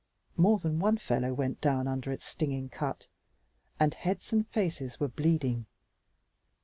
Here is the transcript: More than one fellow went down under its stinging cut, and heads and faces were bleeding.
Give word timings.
More 0.35 0.57
than 0.57 0.79
one 0.79 0.97
fellow 0.97 1.31
went 1.31 1.61
down 1.61 1.87
under 1.87 2.11
its 2.11 2.25
stinging 2.25 2.69
cut, 2.69 3.05
and 3.79 3.93
heads 3.93 4.33
and 4.33 4.47
faces 4.47 4.99
were 4.99 5.09
bleeding. 5.09 5.67